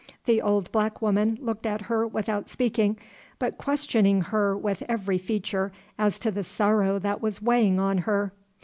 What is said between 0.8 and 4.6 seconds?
woman looked at her without speaking, but questioning her